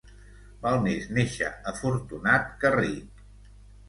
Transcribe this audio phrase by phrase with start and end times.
[0.61, 3.21] Val més néixer afortunat que ric.